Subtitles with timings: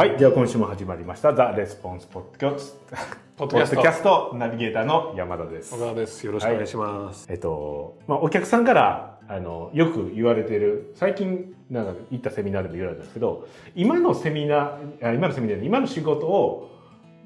[0.00, 2.96] はい、では今週も始まりました、ザ・レスポンスポッドキャスト、
[3.36, 5.78] ポッドキャストナビゲーターの山田です小。
[5.78, 6.24] 川です。
[6.24, 7.26] よろしくお願いします。
[7.28, 16.70] えっと、まあ、お客さんから、あの、よく言われてる、最近、なんか行ったセミナーでも言われたんですけど、今のセミナー、あ今のセミナーで、今の仕事を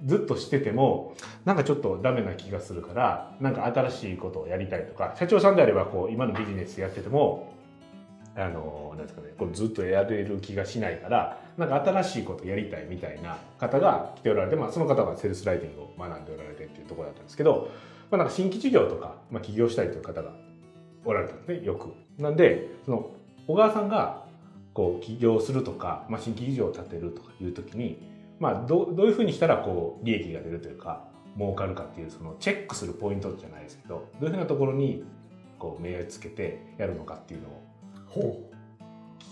[0.05, 1.15] ずっとしてても、
[1.45, 7.55] なんかちょっとダメな気がするから、なんか新しいことをやりたいとか、社長さんであれば、こう、今のビジネスやってても、
[8.35, 17.71] あの、なんですかね、こうずっとやれる気がしないから、なんか新しいことやりたいみたいな方が来ておられて、まあ、その方はセルスライティングを学んでおられてっていうところだったんですけど、
[18.11, 20.33] まあ、なんか新規事業とか、まあ、起業したいという方が
[21.05, 21.95] おられたんですね、よく。
[22.21, 23.11] なんで、その、
[23.47, 24.25] 小川さんが、
[24.73, 27.99] こう、起業するとか、まあ、新規事業を立てるとかいうときに、
[28.41, 31.05] まあ、どどういうふうにしたら、こう、利益が出るというか、
[31.37, 35.05] 儲かるかっていう、その、チェックするポイントじゃないですけど、どういうふうなところに、
[35.59, 37.63] こう、目をつけてやるのかっていうのを
[38.09, 38.21] ほ
[38.53, 38.54] 聞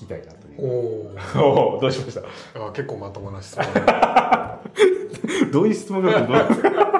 [0.05, 0.61] きたいなという。
[0.61, 0.65] お
[1.41, 2.61] おおどうしました？
[2.61, 2.67] お。
[2.69, 3.67] あ結構まともな質問。
[5.53, 6.93] どういう質問が来るの？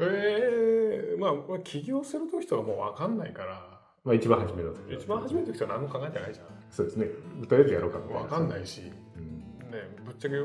[0.00, 3.74] ええまあまあ起業する時とかもう分かんないから。
[4.04, 7.06] まあ一番初めの時一番初めて時は何も考えてないじゃそうですね
[7.48, 8.02] とりあえずやろうかん。
[8.06, 8.82] 分かんないいし、
[9.16, 9.38] うん
[9.70, 10.44] ねぶっちゃけう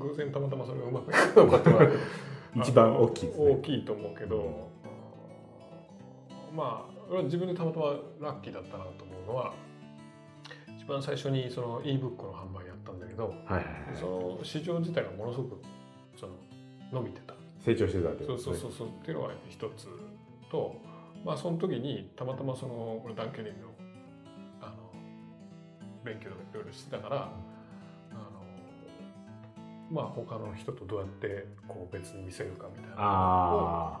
[0.00, 1.70] 偶然たまたまそれがうまくいくのかって
[2.58, 4.70] 一番大きいですね大きいと思うけど、
[6.52, 7.86] まあ自分でたまたま
[8.20, 9.52] ラッキーだったなと思うのは。
[10.86, 15.62] 一番最初にその ebook の販売やったんだけど、はいはいはいその市場自体がものすごく
[16.16, 16.34] その
[16.92, 17.34] 伸びてた。
[17.58, 19.88] 成長してたってですねそうそうそうっていうのが一つ
[20.48, 20.80] と
[21.24, 23.74] まあその時にたまたまその俺ダンケリンの
[24.60, 24.74] あの
[26.04, 28.20] 勉強とかいろいろしてたからあの
[29.90, 34.00] まあ他の人とどうやってこう別に見せるかみたいなあ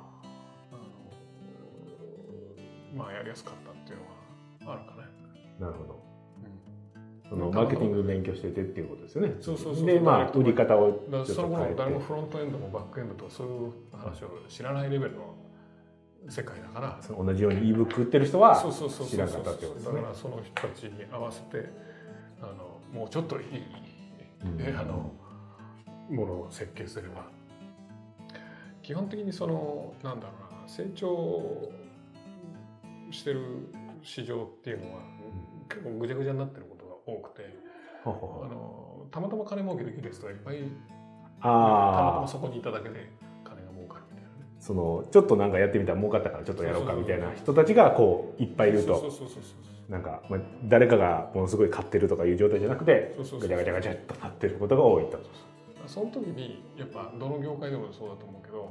[0.70, 0.76] あ
[2.94, 3.98] のまあやりやすかったっていう
[4.64, 5.08] のはあるかね。
[5.58, 6.05] あなるほどうん
[7.28, 9.34] そのマーケティング勉強しててっていうことですよね。
[9.40, 11.74] そうそうそうでまあ売り方をだからちょっと変えて。
[11.74, 15.34] その頃誰もフロントエンドもバックエンドとかそういう話を知らないレベルの
[16.28, 16.98] 世界だから。
[17.00, 18.56] その同じように ebook 売ってる人は
[19.08, 19.96] 知らなかったってことですね。
[19.96, 21.70] だからその人たちに合わせて
[22.40, 23.44] あのもうちょっといい、
[24.44, 24.60] うん。
[24.60, 25.12] えあの
[26.10, 27.36] ものを設計すれば。
[28.82, 31.72] 基本的にそのなんだろうな成長
[33.10, 33.68] してる
[34.04, 35.00] 市場っていうのは、
[35.68, 36.65] 結構ぐちゃぐちゃになってる
[37.06, 37.56] 多くて
[38.04, 40.70] あのたまたま金儲けできる人がいっぱいたま
[41.40, 43.10] たああまそこにいただけで
[43.44, 44.46] 金が儲かるみたいなね。
[44.60, 49.10] そのちょっとなんかやってみたら儲かったからちょっとやろうかみたいな人たちがこういっぱいいると
[49.88, 55.20] なんか、まあ、誰かがものすごい買ってるとかいう状態じゃなくてガチャガチャガチャっとなってることが多いと。
[55.86, 58.70] その時にやっぱどの業界でもそうだと思うけど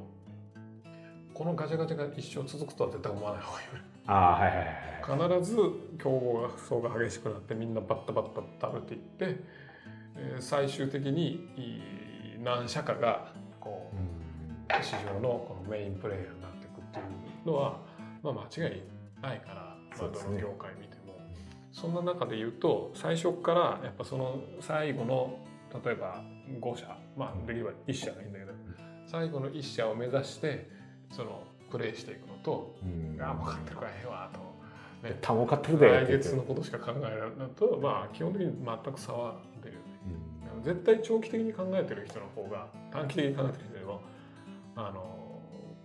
[1.33, 5.57] このガチャガチャが一生続くとは絶対思わない方がいいよねああはいはいはい必ず
[6.01, 8.29] 競合層が激しくなってみんなバッタバッ
[8.59, 9.25] タ食べていって、
[10.15, 11.61] えー最終的にい
[12.37, 17.01] い何社かがこう市場のこのメインプレイヤーになっていくってい
[17.43, 17.81] うのは、
[18.23, 18.83] まあ、間違い
[19.21, 20.27] ないから、まあ、そうですね。
[20.27, 21.19] どの業界見ても。
[21.71, 25.39] そんな中で言うと最初からやっぱその最後の
[25.83, 26.23] 例えば
[26.61, 28.53] 5社まあできれば1社がいいんだけど
[29.05, 30.69] 最後の1社を目指して
[31.11, 34.39] そのプレイしていくのとうん「ああ分かってるからええわ」と。
[35.07, 39.85] ねた儲かってるで来月のことしか考えられないとまあ基本的に全く差は出るよね。
[40.63, 44.01] 絶対長期的に考えてる人の方が短期的に考えてる人よりも
[44.75, 45.15] あの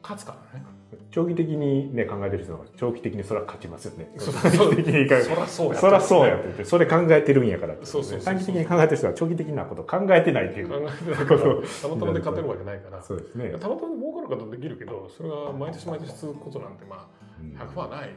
[0.03, 0.65] 勝つからね。
[1.13, 4.11] 長期的にね考えてる人の方が長期的にそれは勝ちますよね。
[4.19, 13.03] そう短期的に考えそらそうやそらそうやっててそれ考えてるんやからそうそうそうそう短期的に考えてる人は長期的なことを考えてないっていう考えてないからたまたまで勝てるわけないから。
[13.03, 13.51] そうですね。
[13.61, 13.95] たまたま
[14.31, 17.09] ることはできるけどそれは毎年毎年続くことなんてま
[17.41, 18.13] うんあ100%ないんだよね。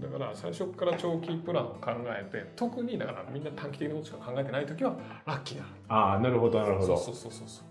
[0.00, 5.68] だから最初から長期プランを考えて特にだからみんな短期的なことしか考えてない時はラッキーなの。
[5.88, 6.96] ああなるほどなるほど。
[6.96, 7.64] そうそうそうそう。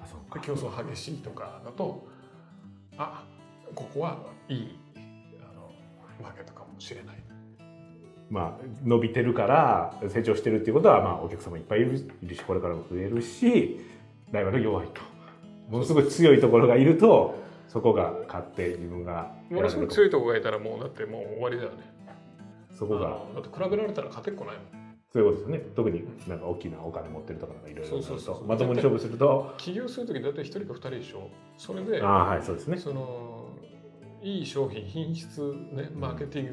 [0.00, 2.06] あそ競争激しいとかだと
[2.96, 3.24] あ
[3.74, 4.18] ここは
[4.48, 5.70] いいあの
[6.22, 7.16] マーケットかもしれない
[8.30, 13.80] まあ伸びてるから成長してるっていうことはまあお客様いっぱいいるいるしこれからも増えるし
[14.30, 15.00] ライバルが弱いと
[15.68, 17.36] ものすごい強いところがいると
[17.68, 21.76] そこが勝って自分がものすごく強いところがいたらもうだってもう終わりだよね。
[22.70, 23.10] そこが。
[23.10, 24.64] だって比べられたら勝てっこないもん。
[25.12, 25.72] そういうことですよね。
[25.74, 29.54] 特になんか大きなお金持ってるとかなんかいろいろそうそうそうまともに勝負すると。
[29.58, 31.30] 起業する時だって1人か2人でしょ。
[31.56, 32.78] それでああはいそうですね。
[32.78, 33.48] その
[34.22, 35.40] いい商品品質
[35.72, 36.52] ねマーケティング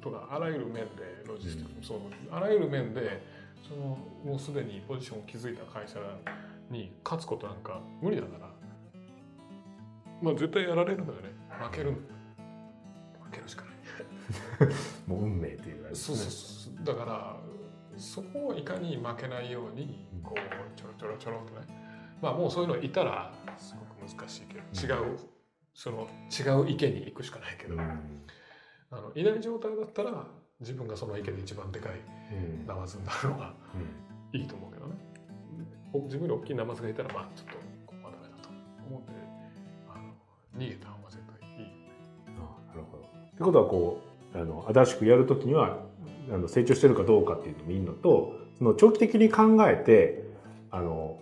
[0.00, 1.98] とかあらゆる面でロジスティックもそう
[2.30, 3.22] あらゆる面で
[3.66, 5.98] そのもうすでにポジションを築いた会社
[6.70, 8.48] に勝つことなんか無理だから
[10.22, 11.28] まあ絶対やられるんだよね。
[11.48, 11.92] 負ける
[13.22, 13.74] 負けるしかない。
[15.06, 15.94] もう運命っていうね。
[15.94, 17.36] そうそうそうだから
[17.96, 22.18] そこをいかに負けないようにこうちょろちょろちょろっとね。
[22.20, 25.16] まあもうそういうのいたらすごく難しいけど違う
[25.72, 28.24] その違う池に行くしかないけど、うん。
[28.90, 30.26] あのいない状態だったら
[30.58, 31.92] 自分がその池で一番でかい
[32.32, 32.66] うん。
[32.66, 33.54] ナマズになるのが
[34.32, 34.96] いいと思うけどね。
[35.16, 35.17] お
[35.94, 37.52] 自分より大きいナマズがいたらまあちょっと
[37.86, 38.48] ここはダメだと
[38.88, 39.12] 思って
[39.88, 41.66] あの逃げた方が絶対いい
[42.36, 43.04] あなるほど。
[43.04, 44.00] ってことはこ
[44.34, 45.78] うあの新しくやるときには
[46.30, 50.24] あの成長してるかどうかっていうのもいいのとその長期的に考えて
[50.70, 51.18] あの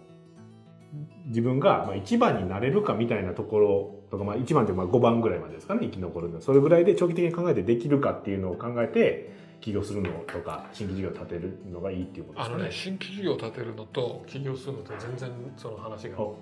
[1.27, 12.57] 自分がまあ一番になれるかみたいなところとか、まあ、一番ってまあ5番ぐらいまでですかね生き残るのそれぐらいで長期的に考えてできるかっていうのを考えて起業するのとか新規事業を立てるのがいいっていうことですかね。
[12.57, 16.37] あのね新規事業を立てるのと起業するのと全然その話がお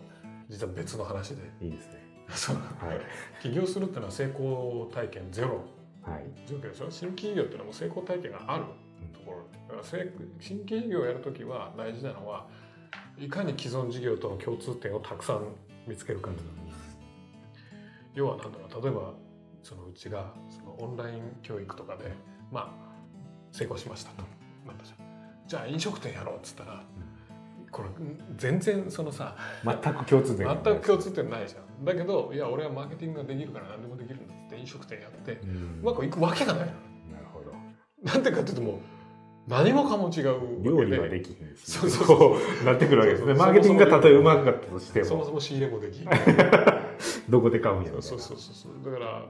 [0.49, 1.43] 実は別の話で。
[1.61, 2.05] いいですね。
[2.29, 2.57] そう。
[2.57, 2.63] は
[2.95, 3.01] い。
[3.43, 5.63] 起業するっていうのは成功体験ゼロ。
[6.03, 6.25] はい。
[6.47, 6.91] 状況でしょ？
[6.91, 8.65] 新規事業っていうのはもう成功体験がある
[9.13, 9.39] ところ。
[9.69, 12.47] だから成新規事業をやるときは大事なのは
[13.19, 15.47] いかに既存事業との共通点をたくさん
[15.87, 16.55] 見つけるかっていうの
[18.15, 18.83] 要はなんだろう？
[18.83, 19.15] 例えば
[19.63, 22.13] そのうちがそのオンライン教育とかで
[22.53, 22.84] まあ
[23.55, 24.23] 成功しましたと。
[24.67, 24.99] なったじゃん
[25.47, 26.83] じゃあ飲食店やろうっつったら、
[27.71, 27.89] これ
[28.37, 31.85] 全然そのさ全く共通点全く共通点ないじゃん。
[31.85, 35.81] だけどいや俺はマーケティングができるから何でもできるんだって飲食店やってううん。
[35.85, 36.67] まくいくわけがないの。
[36.67, 37.53] なるほど。
[38.03, 38.75] なんでかっていうともう
[39.47, 42.19] 何もかも違う料理はできひんし、そうそうそう。
[42.19, 43.35] こうなってくるわけですね。
[43.35, 46.01] マーケティングがたとえうまかったとしても、そもそも仕入れもでき
[47.29, 48.03] どこで買うんやみたいな。
[48.03, 48.93] そうそうそうそう。
[48.93, 49.27] だから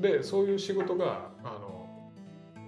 [0.00, 1.83] でそういう仕事があの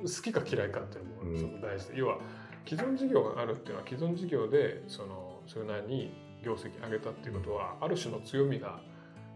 [0.08, 2.18] 好きか嫌いかっていうのもすごく大事で、要は
[2.66, 6.12] 既存事業があるっていうのは既存事業でそのそれなりに
[6.44, 8.80] 業績上げたっていうことはある種の強みが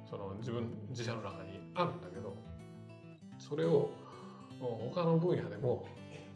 [0.08, 2.37] その自分自社の中にあるんだけど
[3.38, 3.90] それを
[4.61, 5.87] 他の分野でも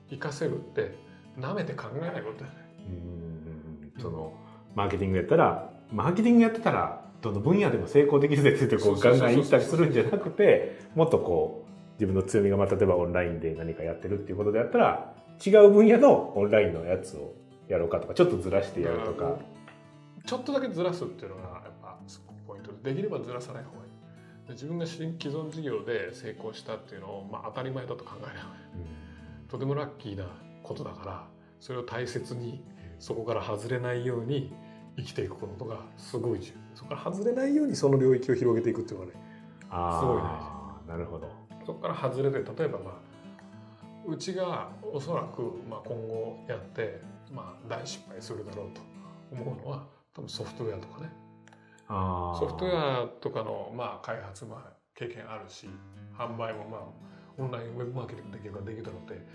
[0.08, 0.96] 活かせるって
[1.38, 2.58] 舐めて考えないことだよね。
[3.96, 4.00] うん。
[4.00, 4.32] その
[4.74, 11.63] マーケティングやったらマーケティングやってたらどの分野でも成功できるぜって言ってこうガンガン行ったりするんじゃなくてもっとこう
[11.94, 15.14] 自分の強みがまあ例えばオンラインで何かやってるっていうことであったら
[15.44, 17.34] 違う分野のオンラインのやつを
[17.68, 19.38] やろうかとかちょっとずらしてやるとか。
[20.26, 24.46] ちょっとだけずらすっていうのがやっぱすごくポイントでできればずらさない方がいい。
[24.46, 30.26] で自分が新既存事業で成功したっていうのを、まあ、当たり前だと考えない方がいいとてもラッキーな
[30.62, 31.26] ことだから
[31.60, 32.62] それを大切に
[32.98, 34.52] そこから外れないように
[34.96, 36.54] 生きていくことがすごい重要。
[36.74, 39.18] そこから外れないようにその領域を広げていくっていうのがね
[39.70, 41.43] あすごいあなるほど。
[41.66, 42.94] そこから外れて例えばまあ
[44.06, 47.00] うちがおそらくまあ今後やって
[47.32, 48.80] まあ大失敗するだろうと
[49.32, 49.84] 思うのは
[50.14, 51.10] 多分ソフトウェアとかね。
[51.88, 55.68] ソフトウェアとかのまあ開発まあ経験あるし
[56.18, 56.80] 販売もまあ
[57.36, 59.26] オンラインウェブマーケティングできるかできるだろうって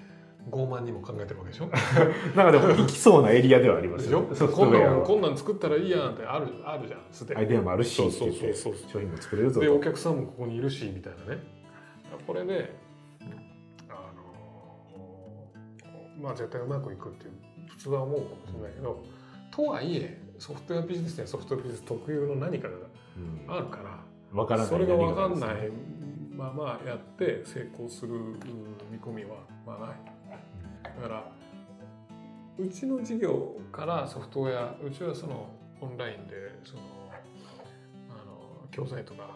[0.50, 1.68] 傲慢にも考えてるわけでしょ？
[2.36, 4.20] なんかでも行きそうなエリアではありまですしょ？
[4.20, 4.36] よね。
[4.48, 7.42] こんなこんなん作ったらいいやんってあるあるじゃんすでに。
[7.42, 9.84] アイデアもあるしそうそうそうそう商品も作れるぞでおと。
[9.84, 11.59] 客さんもここにいるしみたいなね
[12.26, 12.74] これで
[13.90, 15.52] あの
[16.22, 17.32] まあ絶対うまくいくっていう
[17.70, 19.04] 普通は思うかもしれないけど
[19.52, 23.54] とはいえソフトウェアビジネスにはソフトウェアビジネス特有の何かがうん。
[23.54, 24.00] あるから
[24.34, 25.78] わからそれが分かんない何がですね
[26.36, 28.34] ままやって成功するうん
[28.92, 29.98] 見込みはまあない。
[30.84, 31.32] だから
[32.58, 35.50] うちの事業からソフトウェアうちはその
[35.82, 36.82] オンラインでその
[38.10, 39.30] あの教材とか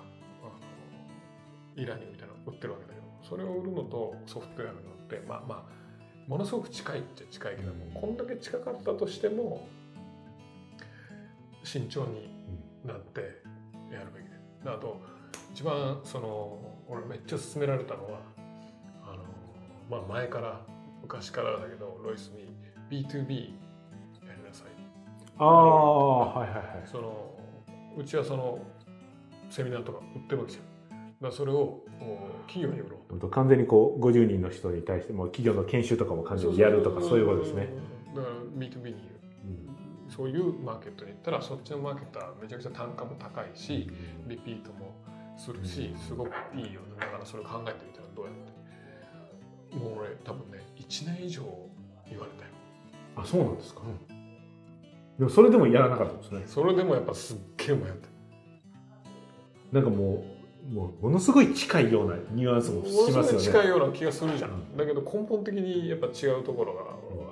[1.75, 9.67] あの e ラーニングみたいなの売ってるわけだけどそれを売るのとソフトウェアのってまあまあものすごく近いっちゃ近いけどもこんだけ近かったとしても
[11.63, 12.29] 慎重に
[12.85, 13.21] なって
[13.91, 15.01] やるべきであと
[15.53, 18.19] 一番その俺めっちゃ勧められたのは
[19.05, 19.23] あの、
[19.89, 20.61] まあ、前から
[21.01, 22.49] 昔からだけどロイスに
[22.89, 23.51] B2B
[24.27, 24.67] やりなさい。
[25.37, 26.65] ああはいはいはい。
[26.85, 27.37] その
[27.97, 28.59] うちはその
[29.49, 30.72] セミナーとか売ってるわけじゃん
[31.31, 32.97] それをお企業に売ろ。
[33.09, 37.69] う完全にこう50人の人に対してもう企業の研修とかも完全にやるとかそういうことですね。
[38.15, 38.95] だから B2B に
[40.09, 43.89] そういうマーケットに行ったらそっちのマーケットはめちゃくちゃ単価も高いし
[44.27, 44.93] リピートも
[45.37, 46.97] するしすごくいいよね。
[46.99, 49.77] だからそれ考えてみたらどうやって。
[49.77, 51.41] もう俺多分ね1年以上
[52.07, 52.51] 言われたよ。
[53.15, 53.81] あそうなんですか。
[55.17, 56.43] でもそれでもやらなかったんですね。
[56.45, 58.09] それでもやっぱすっげえ迷って。
[59.71, 60.23] なんかもう
[60.71, 63.45] もうものすごい近いようなニュアンスもしますよね。
[63.45, 64.77] 近いような気がするじゃん。
[64.77, 66.73] だけど根本的にやっぱ違うところ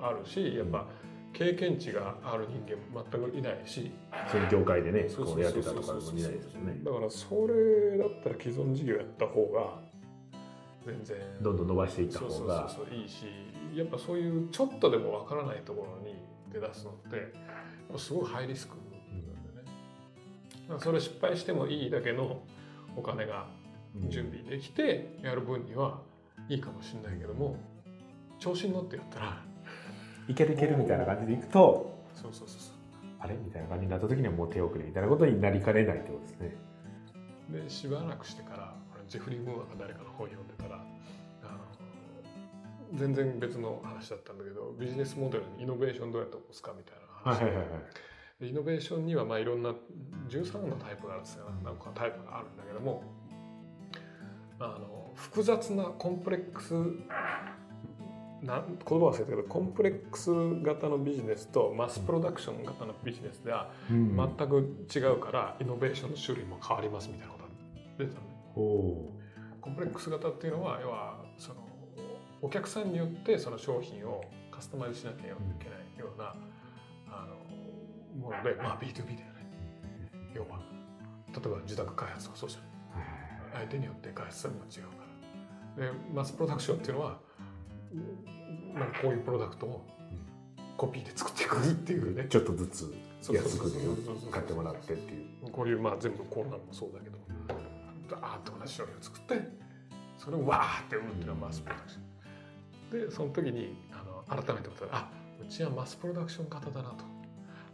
[0.02, 0.86] があるしやっぱ
[1.32, 3.92] 経験値がある人間全くいないし。
[4.30, 6.82] その業界でねこうやってたとかでもいないですよね。
[6.84, 9.80] だからそれだったら既存事業やった方が
[10.86, 12.96] 全然どんどん伸ばしていったそうそう方がそうそう。
[12.96, 13.26] いいし
[13.76, 16.16] やっぱそういうちょっとでもわからないところに
[16.52, 17.34] で出すのって
[17.98, 19.04] すごいハイリスクなんだよ
[19.64, 19.72] ね。
[20.68, 22.42] だからそれ失敗してもいいだけの
[22.96, 23.48] お金が
[24.10, 26.00] 準備できてやる分には
[26.50, 27.58] いいかもしれないけども
[28.40, 29.44] 調子に乗ってやったら
[30.28, 32.82] いけるいけるみたいな感じでいくとそうそうそうそう。
[33.20, 36.56] あれみたいな感じになった時にはもう手遅れみたいなことになりかねないってことですね。
[37.50, 40.84] でしばらくしてから俺ジェフリー・ムーアが誰かの本読んでたら
[41.44, 41.46] あ
[42.94, 47.40] の全然別の話だったんだけどビジネスモデルにイノベーションどうやって起こすかみたいな話
[48.40, 49.76] で,、でイノベーションにはまあいろんな
[50.32, 53.04] 13のタイプがあるんですよなんかタイプがあるんだけども
[54.60, 56.74] あの複雑なコンプレックス
[58.42, 60.32] なん言葉忘れたけどコンプレックス
[60.64, 64.16] 型のビジネスとマスプロダクション型のビジネスではうん。
[64.16, 67.50] 全く違うからイノベーションの種類も変わりますみたいなことが
[68.00, 68.34] 出てたのね。
[68.56, 69.22] お
[69.62, 71.62] コンプレックス型っていうのは要はその
[72.42, 75.22] お客さんによってその商品をカスタマイズしなきゃい
[75.60, 76.34] けないような
[77.08, 77.36] あの
[78.20, 79.31] もので、まあ、B2B だよね
[80.34, 80.60] 要は。
[81.30, 82.64] 例えば自宅開発とかそうじゃん。
[83.54, 85.06] 相手によって開発するのが違うか
[85.78, 85.86] ら。
[85.88, 87.20] でマスプロダクションっていうのは
[88.74, 89.86] なんかこういうプロダクトを
[90.78, 92.26] コピーで作っていくっていうね。
[92.30, 92.94] ちょっとずつ
[93.32, 95.52] 安く買ってもらってっていう。
[95.52, 97.18] こういうまあ全部コロナもそうだけど
[98.10, 99.42] ダーッと同じ商品を作って
[100.18, 103.08] それをわーって売るっていうのはマスプロダクション。
[103.08, 105.10] でその時にあの改めて思ったらあ
[105.42, 107.06] うちはマスプロダクション型だなと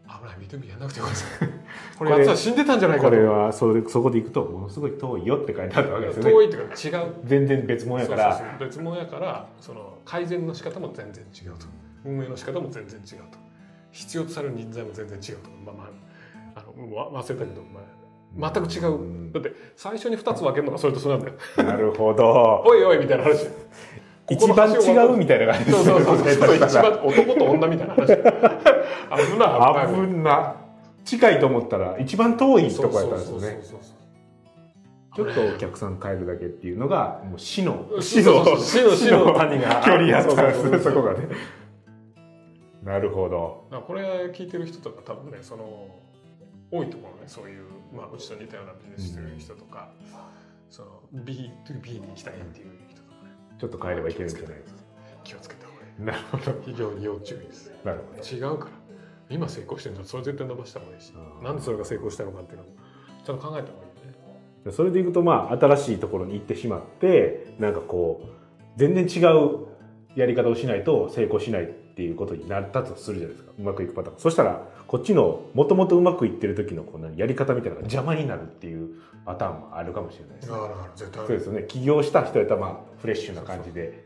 [0.07, 1.47] 危ない B2B やんなくてよかった。
[1.99, 6.31] これやったら死んでたんじゃないかことれはそれそこで行くとものすごい遠いよって書いてあるわけですよね。
[6.31, 7.13] 遠いっていうか違う。
[7.25, 8.57] 全然別物やから。
[8.59, 11.65] 別物やからその改善の仕方も全然違うと。
[12.05, 13.37] 運営の仕方も全然違うと。
[13.91, 15.49] 必要とされる人材も全然違うと。
[15.65, 15.87] まあまあ
[16.55, 17.61] あの忘れたけど、
[18.33, 19.31] まあ、全く違う。
[19.33, 21.37] だって最初に2つ分けるのがそれとそれなんだよ。
[21.57, 22.63] なるほど。
[22.65, 23.47] おいおいみたいな話
[24.29, 26.17] 一番違うみたいな感じそうそうそう。
[26.17, 28.07] そうだ一番男と女みたいな話。
[29.31, 30.07] 危ない。
[30.07, 30.55] 危な。
[31.05, 33.61] 近いと思ったら一番遠いとこやったんですよね。
[35.15, 41.27] ちょっとお客さん帰るだけっていうのがもう死の死の死の死の谷が距離やったんですそこがね。
[42.83, 43.81] なるほど。
[43.87, 45.63] これ聞いてる人とか多分ねその
[46.69, 47.23] 多いと思うね。
[47.27, 47.63] そういう、
[47.95, 49.89] まあ、うちと似たようなビジネスしてる人とか、
[50.69, 52.86] その B2B にしたいっていう
[53.59, 54.47] ちょっと変えればいけるんじゃない？
[54.49, 54.81] ですか。
[55.23, 56.61] 気をつけた方がいいなるほど。
[56.65, 58.23] 非常に要注意ですなるほど。
[58.23, 58.71] 違うから
[59.29, 62.69] 今成功してるんだそれ絶対伸ばした方がいいしなんでそれが成功したのかっていうのも
[63.25, 64.11] ちゃんと考えた方がいいよ
[64.65, 68.27] ねそれでいくとまあ新しいところに行ってしまってなんかこう
[68.77, 69.66] 全然違う
[70.17, 73.53] やり方をしないと成功しないっていうことになったとするじゃないですか。
[73.59, 74.19] うまくいくパターン。
[74.19, 78.89] そしたらこっちのもともとうまくいってる時のこう何やり方みたいなのが邪魔になるっていう
[79.25, 80.51] パターンもあるかもしれないです。
[80.51, 80.57] ね
[80.95, 81.65] 絶対そうですよね。
[81.67, 84.03] 起業した人やったらまあフレッシュな感じで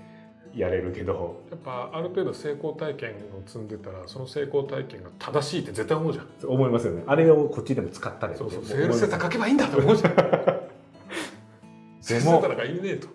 [0.54, 1.44] やれるけど。
[1.50, 3.16] やっぱある程度成功体験を
[3.46, 6.28] 積んでたらその成功体験が正しいって絶対思うじゃん。
[6.46, 7.04] 思いますよね。
[7.08, 8.66] あれをこっちでも使ったりそうそう。
[8.66, 10.12] セールスセーター書けばいいんだと思うじゃん。
[12.02, 13.08] セールスセーターなんかいるねえと、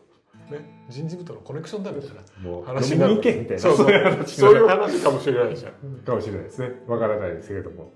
[0.51, 3.63] ね、人事部とのコネクションだみたいなもう話になる飲みに行けみたいな。
[3.63, 3.91] そうそう。
[3.91, 5.73] いう話にそういう話かもしれないじゃん。
[6.05, 7.93] かもしれないですねわからないですけれども。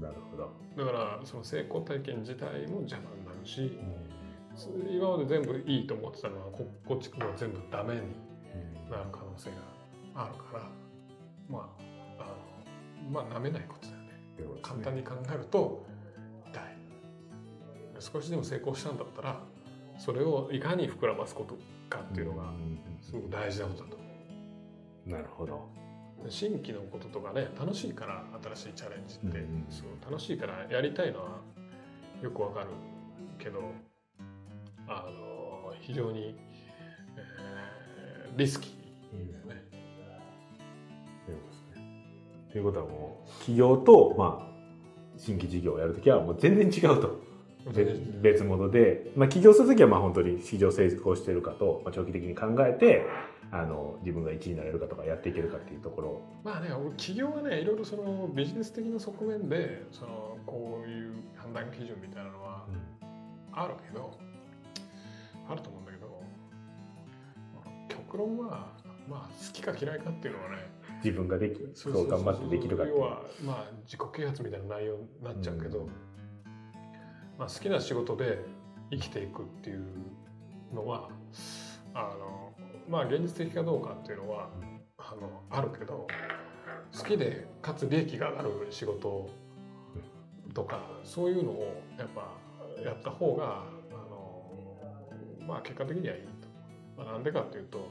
[0.00, 3.78] なるほど、だからその成功体験自体も邪魔になるし
[4.90, 8.00] 今まで全部いいと思ってたのはここっちも全部ダメに
[8.90, 9.56] なる可能性が
[10.14, 10.68] あるから
[11.48, 11.70] ま
[12.18, 12.24] ああ
[13.04, 14.08] のまあなめないことだよね。
[14.38, 14.60] ね。
[14.62, 15.86] 簡単に考えると
[16.50, 16.62] 痛い。
[18.00, 19.40] 少しでも成功したんだったら
[19.98, 21.56] それをいかに膨らますこと
[21.88, 22.52] かっていうのが
[23.00, 24.04] すごく大事なことだと思
[25.06, 25.68] なるほど。
[26.24, 31.40] う新規のこととかね楽しいから新しいチャレンジって、うんそう楽しいからやりたいのは
[32.22, 32.66] よくわかる
[33.38, 33.60] けど
[34.86, 36.36] あの非常に、
[37.16, 39.62] えーリスキーだよね。
[41.26, 41.84] ということですね。
[42.50, 44.52] ということはもう企業とまあ
[45.18, 47.08] 新規事業をやるときはもう全然違うと。
[47.08, 47.21] べ
[48.22, 53.06] 別物で、まあ、起業するときはまあ本当に市場成功してるかと、まあ、長期的に考えて
[53.52, 56.22] あの自分が1位になれるかとかやっていけるかっていうところ。
[56.42, 62.64] まあね、俺企業はね、いろいろそのビジネス的な側面で、そのこういう判断基準みたいなのは
[63.52, 64.10] あるけど、
[65.48, 66.06] あると思うんだけど、
[67.54, 68.72] まあ極論は、
[69.06, 70.56] まあ好きか嫌いかっていうのはね、
[71.04, 72.98] 自分ができそう頑張ってできるかっていう。
[72.98, 76.11] 要は、まあ自己啓発みたいな内容になっちゃうけど、うん
[77.42, 78.38] まあ好きな仕事で
[78.92, 79.84] 生きていくっていう
[80.72, 81.08] のは、
[81.92, 82.52] あの、
[82.88, 84.48] まあ現実的かどうかっていうのは、
[84.96, 86.06] あのあるけど
[86.96, 89.28] 好きでかつ利益が上がる仕事
[90.54, 92.30] とかそういうのをやっぱ
[92.80, 94.44] やった方があの
[95.44, 97.02] まあ結果的にはいいと。
[97.02, 97.88] まあ、なんでかっていうと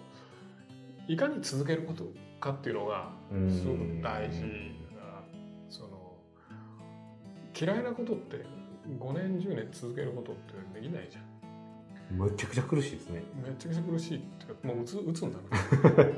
[1.09, 2.05] いかに続けること
[2.39, 4.71] かっていうのがうんすごく大事
[7.61, 8.43] 嫌いなことって
[8.87, 12.17] 5年10年続けることってできないじゃん。
[12.17, 13.23] むちゃくちゃ苦しいですね。
[13.35, 16.15] めちゃくちゃ苦しいっていうかもううつうつになる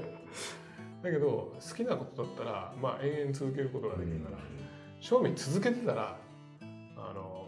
[1.03, 4.37] だけど好きなことだったらまあ延々続けることができるから。
[5.03, 6.17] 正味続けてたら
[6.61, 7.45] あの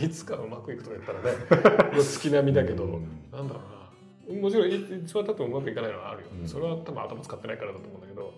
[0.00, 3.28] いつかうまくいくとか言ったらね月並みだけど、うん。
[3.30, 3.60] なんだろ
[4.28, 4.40] うな。
[4.40, 6.48] もちろんいいつたってもうまくいかないのはあるよ、うん。
[6.48, 8.32] それは多分頭使ってないからだと思うんだけど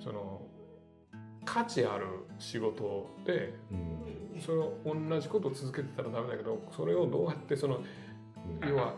[0.00, 0.42] その
[1.52, 2.06] 価値ある
[2.38, 4.40] 仕事でうん。
[4.40, 7.80] それを同じことを続けてたらダメだけどそれをどうやってその
[8.68, 8.94] 要は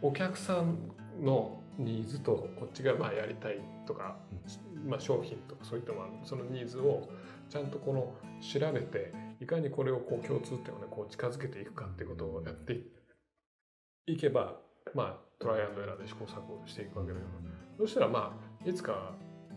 [0.00, 0.76] お客さん
[1.20, 4.16] のニーズとこっちがまあやりたいとか、
[4.86, 7.08] まあ、商品とかそういったものそのニーズを
[7.48, 12.80] ちゃんとこの調べていかにこれをこう共通点をねこう近づけていくかっていうことをやって
[14.06, 14.56] いけば
[14.94, 17.24] まあトライアンドエラーで試行錯誤していくわけだよ。
[17.78, 19.14] そしたらまあいつか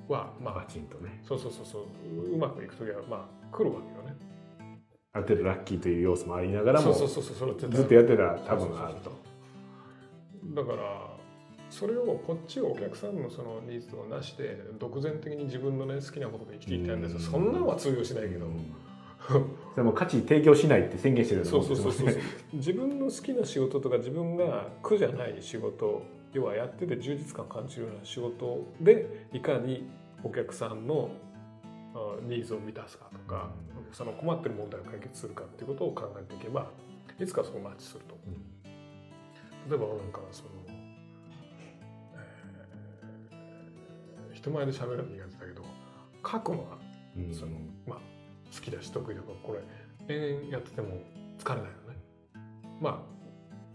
[0.08, 1.22] はまバあチンとね。
[1.24, 2.34] そうそうそうそう。
[2.34, 4.16] うまくいく時はまあ来るわけよね。
[5.14, 7.08] ある程度ラッキーという要素もありながらもずっ
[7.86, 9.12] とやってたら多分あると。
[10.54, 11.16] だから
[11.70, 17.20] それをこっちをお客さんのそのニーズをなして独善的に自分のね好きなことで生きていきたいんですよ。
[17.20, 18.46] そんなのは通用しないけど、
[19.28, 22.06] それも価値提供しないって宣言してるよそうなそうそうそう。
[22.06, 26.04] もんですね自分の好きな仕事とか自分が苦じゃない仕事
[26.36, 29.88] 要はやってて充実感感じるような仕事でいかに
[30.22, 31.10] お客さんの
[31.94, 33.52] あニーズを満たすかとか、
[33.94, 36.68] その困ってる問題を解決するかっていうことを考えていけば
[37.18, 38.18] いつかそうマッチすると。
[39.70, 40.76] 例えば俺なんかはその、えー
[44.34, 45.64] 人前で喋るの苦手だけど
[46.30, 46.78] 書くのは
[47.18, 47.54] うんその、
[47.88, 48.00] まあ、
[48.54, 49.54] 好きだし得意だからこ
[50.08, 50.98] れ延々やってても
[51.40, 51.98] 疲れないよね。
[52.82, 53.15] まあ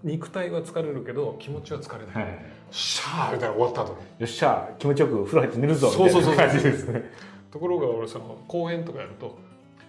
[0.02, 2.14] 肉体は疲れるけど気持ちは疲れない。
[2.14, 2.24] はい。
[2.24, 3.98] はいシャーみたいな終わった後に。
[4.20, 7.10] よっしゃ気持ちよく風呂入って寝るぞそうそうそうみたいな感じですね。
[7.50, 9.36] ところが俺その公演とかやると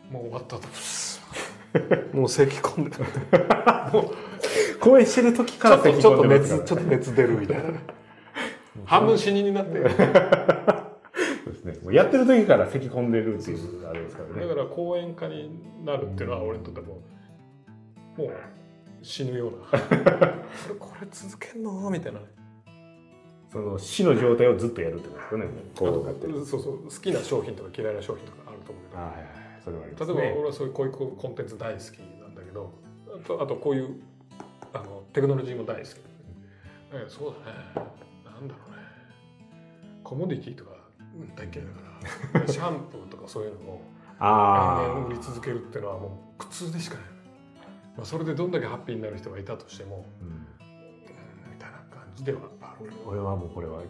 [0.10, 0.68] もう終わった後
[2.18, 3.06] もう咳込んでる
[3.94, 6.62] もう公演してる時からちょっとちょっと咳込んでますから。
[6.62, 7.64] 熱ちょっと熱出るみたいな。
[8.86, 9.76] 半分死人になって。
[9.76, 11.78] るそうですね。
[11.84, 14.48] もうやってる時から咳込んでるっていうあれですからね。
[14.48, 17.00] だから講演家になるっていうのは俺にとっても
[18.18, 18.32] もう
[19.02, 19.82] 死ぬような。
[19.82, 19.96] こ
[20.70, 22.20] れこれ続けんのみたいな。
[22.20, 22.26] ね
[23.52, 26.84] その死の状態をずっとやるってことですよねってあとそうそう。
[26.84, 29.02] 好きな商品とか嫌いな商品とかあると思うけど。
[29.02, 29.20] はいはい。
[29.20, 31.84] はいそれはあります例えばね俺はそういうこういうコンテンツ大好き
[32.20, 32.74] なんだけど
[33.16, 34.02] あとあとこういう
[34.74, 35.96] あのテクノロジーも大好きだ
[36.94, 37.10] けど。
[37.10, 37.92] そうだね。
[38.26, 38.78] なんだろうね。
[40.04, 40.72] コモディティとか
[41.36, 42.48] 大嫌いだから。
[42.48, 43.82] シャンプーとかそういうのを
[44.20, 47.06] あ延々売り続けるっていうのはもう苦痛でしかない
[47.98, 50.30] まあ、それでどんだけハッピーになる人がいたとしても、あ、うん。
[50.30, 50.48] うん
[51.52, 52.40] みたいな感じでは
[53.06, 53.82] 俺はもうこれは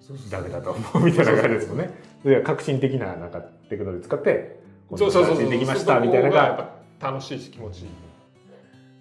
[0.00, 1.90] そうそうダメだと思うみたいな感じですよね。
[2.22, 4.60] それは革新的ななんかテクノロジー使って
[4.96, 5.44] そうそうそうそう。
[5.44, 6.28] でできましたみたいな。
[6.28, 7.88] のが楽しいし気持ちいい。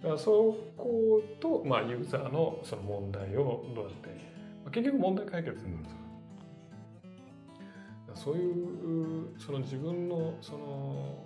[0.03, 4.09] だからそこと、まあ、ユーザーのその問題をどうやって、
[4.63, 5.83] まあ、結局問題解決なん。
[5.83, 6.01] ですか
[8.11, 11.23] らそういうその自分のその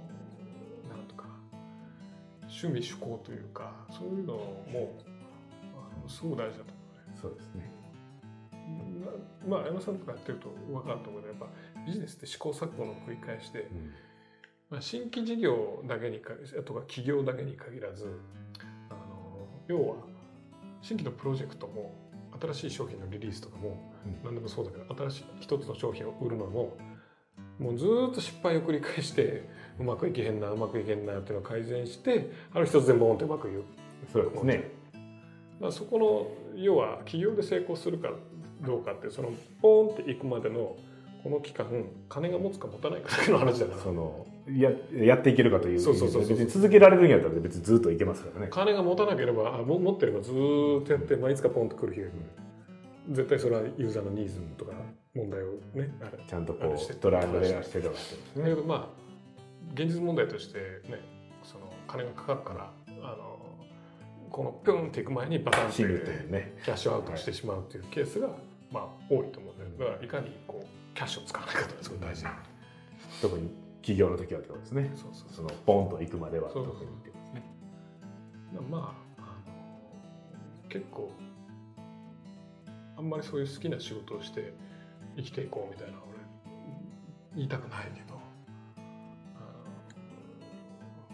[2.55, 4.97] 趣味趣向というかそういうのも
[5.75, 7.17] あのすごく大事だと思うね。
[7.21, 7.71] そうですね。
[9.47, 11.47] ままあ山さんとかやってると分かると思うけどやっぱ
[11.85, 13.69] ビジネスって試行錯誤の繰り返しで、
[14.69, 16.33] まあ、新規事業だけにか
[16.65, 18.19] とか企業だけに限らず
[18.89, 19.95] あの要は
[20.81, 21.93] 新規のプロジェクトも
[22.41, 24.17] 新しい商品のリリースとかもうん。
[24.23, 26.77] 何でもそうだけど新しい一つの商品を売るのも
[27.59, 29.43] もうずーっと失敗を繰り返して
[29.79, 33.63] うまくいけへんなうまくいけへんなっていうのを改善してある一つでボーンってうまくいく
[34.11, 34.71] そうですね。
[35.59, 35.97] まあ、そこ
[36.55, 38.11] の要は企業で成功するか
[38.61, 40.75] どうかってそのポーンっていくまでの
[41.23, 41.65] この期間
[42.07, 43.81] 金が持つか持たないかだけの話だから。
[43.81, 48.47] そのややっていけるかというそうそうそう別に続けられるんやったら別にずっといけますからね。
[48.51, 52.19] 金が持たなければ持ってればずーっとやって、まあ、いつかポンと来る日が来る
[53.09, 54.73] 絶対それはユーザーのニーズとか
[55.15, 58.43] 問題をねあれちゃんとこうドライブでしてるわけですね。
[58.43, 58.87] だけどまあ
[59.73, 60.99] 現実問題としてね
[61.43, 62.71] その金がかかるから
[63.03, 63.39] あの
[64.29, 68.27] このピュンっていく前にバタンってキャッシュアウトしてしまうっていうケースが、
[68.71, 72.25] まあ多いと思うんでだからいかにこうキャッシュを使わないかというのがすごい大事。
[73.21, 73.49] 特に
[73.81, 74.91] 企業の時はってことですね。
[74.95, 77.43] そうそうそのポンと行くまでは特にってことですね。
[78.69, 79.05] まあ
[80.69, 81.11] 結構
[82.97, 84.53] あんまりそういう好きな仕事をして
[85.17, 86.17] 生きていこうみたいな俺
[87.35, 88.15] 言いたくないけど。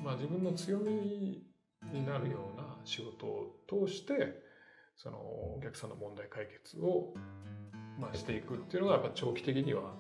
[0.04, 1.44] まあ自分の強み
[1.94, 4.42] になるような仕事を通して
[4.96, 7.14] そのお客さんの問題解決を、
[8.00, 9.94] まあ、していくっていうのがやっぱ長期的には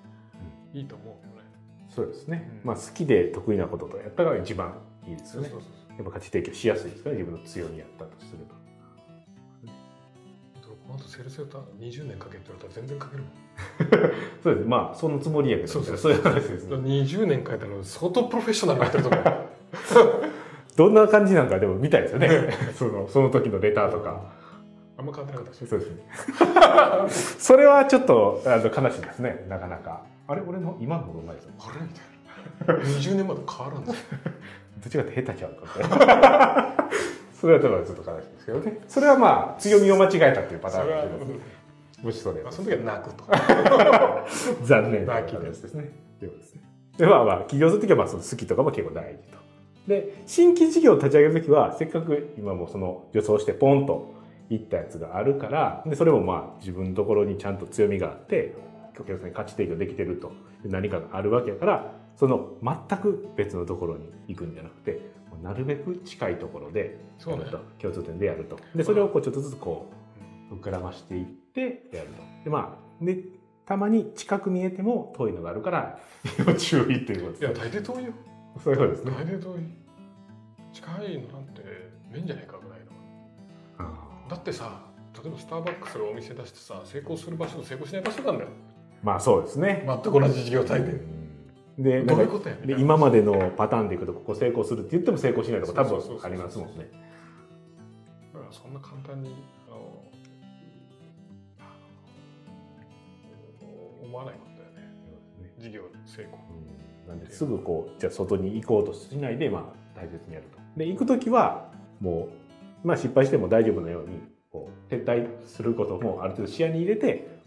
[0.73, 1.41] いいと思うよね。
[1.89, 2.67] そうですね、うん。
[2.67, 5.49] まあ好きで得意なこととやったら一番いいですよね。
[5.49, 8.60] やっぱ価値提供しやすいですから自分の強みやったとすれば
[10.91, 13.31] この後セルセーター20年かけって言われたら全然かけるもん。
[14.43, 14.67] そうです。
[14.67, 15.69] まあそのつもりやけど。
[15.69, 15.97] そうそう。
[15.97, 16.75] そういう話ですね。
[16.75, 20.31] 20年書いたら相当プロフェッショナルになってると思う。
[20.75, 22.53] どんな感じなんかでも見たいですよね。
[22.75, 24.21] そのその時のレターとか。
[24.97, 25.65] あんま変わってなかったし。
[25.65, 26.03] そうですね。
[27.39, 29.45] それはちょっとあの悲しいですね。
[29.47, 30.01] なかなか。
[30.27, 30.41] あれ？
[30.45, 31.85] 俺の今の方がうまいですよあれ？
[31.85, 31.89] み
[32.67, 32.83] たいな。
[32.83, 33.93] 20年まで変わらんだ。
[33.93, 36.75] どっちかって下手ちゃうか
[37.41, 38.77] それはちょっとちょっと悲しいですけどね。
[38.87, 41.39] それはまあ強みを間違えたっていうパターンだけど
[42.03, 43.23] もしそれまあその時は泣くと。
[44.63, 45.07] 残念。
[45.07, 45.91] な泣きですね。
[46.19, 46.61] ということですね
[46.99, 49.39] でまあまあ起業する時はまあその好きとかも結構大事と。
[49.87, 54.13] で新規事業を立ち上げる時はせっかく今もその予想してポンと
[54.51, 58.53] いったやつがあるからでそれもまあ自分のところにちゃんと強みがあって
[58.99, 60.31] お客さんに価値提供できてると
[60.63, 67.45] 何かがあるわけやからその全く別のところに行くんじゃなくてなるべく近いところでそうね。
[67.45, 68.57] やると共通点でやると。
[68.75, 69.91] でそれをこうちょっとずつこ
[70.51, 72.43] う膨らましていってやると。
[72.43, 73.23] でまあで
[73.65, 75.99] たまに近く見えても遠いのがあるから
[76.45, 77.39] 要注意っていうこと。
[77.39, 78.13] いやですね大抵遠いよ。
[78.63, 79.11] そういうことですね。
[79.11, 79.63] 大抵遠い。
[80.73, 81.67] 近いのなんてね
[82.13, 84.29] えんじゃないかぐらいの。
[84.29, 88.49] だってさ例えばスターバックスのお店出してさ成功する場所と成功しない場所なんだよ。
[89.03, 89.83] まあそうですね。
[89.87, 91.01] 全く同じ事業体で
[91.77, 96.89] でどういうことやねんで今までのパターンでいくとここ成功するって言っても成功しないとか多分ありますもんね。
[98.33, 99.35] だからそんな簡単に
[99.67, 100.03] あの
[104.03, 105.53] 思わないことだよね。
[105.59, 106.35] 事業成功。
[106.35, 110.59] うんなんですぐこうじゃあ外に行こうとしないでまあ大切にやると。
[110.77, 112.29] で行く時はも
[112.83, 117.40] うまあ失敗しても大丈夫なようにこう撤退することもある程度視野に入れて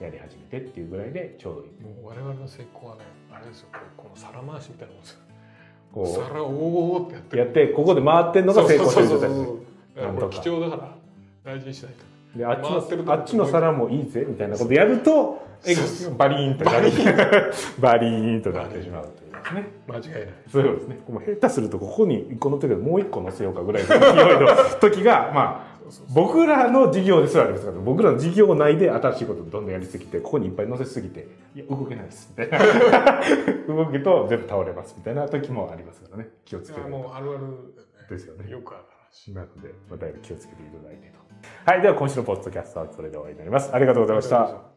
[0.00, 1.68] やり始めてっていうぐらいでちょうどいい。
[1.82, 3.02] もう我々の成功はね
[3.32, 5.18] あれですよこの皿回しみたいなもんですよ。
[5.92, 10.40] こ皿をおーってやってうやってここで回ってんのが成功してる状態です。
[10.42, 10.96] 貴重だから
[11.44, 12.38] 大事にしないと。
[12.38, 15.46] であっちのあっちの皿もいいぜみたいなことやると
[16.18, 16.90] バリーンとなる
[17.78, 18.42] バリーン。
[18.42, 19.66] となってしまうというですね。
[19.86, 20.28] 間違いない。
[20.50, 20.98] そうですね。
[21.08, 25.73] もう下手するとここに1個乗ってるけどもう1個乗せようかぐらいの勢いの時がまあ
[26.14, 32.58] 僕らの事業ですらありますから僕らの事業内で新しいことをどんどんやりすぎてここにいっぱい乗せすぎていや動けないですみたいな。
[33.68, 36.28] 動くと全部倒れますみたいな時もありますからね。
[36.44, 36.88] 気をつけて。
[36.88, 37.74] もうあるある
[38.08, 38.50] ですよね。
[38.50, 39.32] よくある話。
[39.32, 41.70] なので、まあ、だいぶ気をつけていただいてと。
[41.70, 43.74] はいでは今週のポッドキャストはこれで終わりになります。
[43.74, 44.73] ありがとうございました